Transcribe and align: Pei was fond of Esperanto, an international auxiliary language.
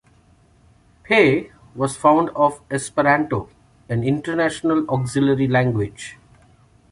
Pei 1.03 1.51
was 1.75 1.95
fond 1.95 2.29
of 2.31 2.59
Esperanto, 2.71 3.49
an 3.87 4.03
international 4.03 4.89
auxiliary 4.89 5.47
language. 5.47 6.17